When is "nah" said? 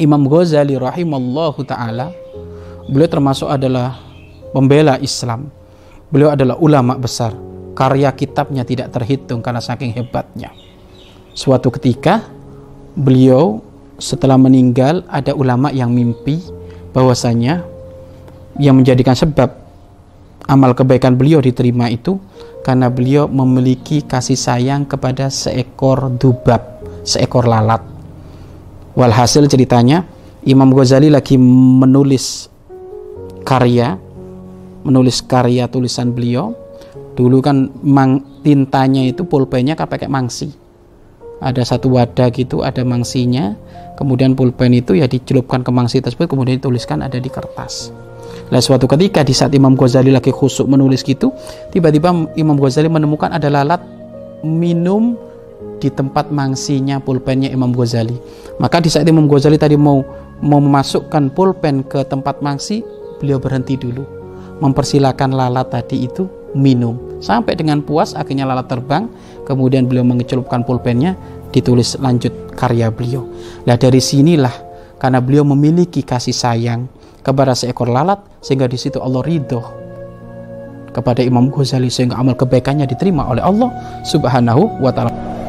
48.48-48.60, 73.66-73.74